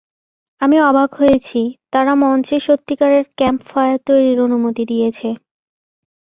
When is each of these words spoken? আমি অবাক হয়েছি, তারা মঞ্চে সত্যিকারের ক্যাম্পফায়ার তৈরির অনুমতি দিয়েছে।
আমি 0.61 0.77
অবাক 0.89 1.09
হয়েছি, 1.15 1.59
তারা 1.93 2.13
মঞ্চে 2.21 2.57
সত্যিকারের 2.59 3.23
ক্যাম্পফায়ার 3.37 3.99
তৈরির 4.07 4.39
অনুমতি 4.41 4.83
দিয়েছে। 4.85 5.29